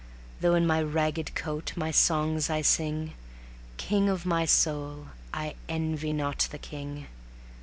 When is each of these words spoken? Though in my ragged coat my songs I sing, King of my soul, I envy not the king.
Though 0.39 0.55
in 0.55 0.65
my 0.65 0.81
ragged 0.81 1.35
coat 1.35 1.73
my 1.75 1.91
songs 1.91 2.49
I 2.49 2.63
sing, 2.63 3.13
King 3.77 4.09
of 4.09 4.25
my 4.25 4.45
soul, 4.45 5.09
I 5.31 5.53
envy 5.69 6.11
not 6.11 6.47
the 6.49 6.57
king. 6.57 7.05